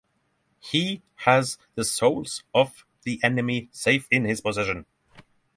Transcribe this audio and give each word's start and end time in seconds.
He 0.59 1.03
has 1.27 1.59
the 1.75 1.83
souls 1.85 2.43
of 2.55 2.87
the 3.03 3.19
enemy 3.21 3.69
safe 3.71 4.07
in 4.09 4.25
his 4.25 4.41
possession. 4.41 4.87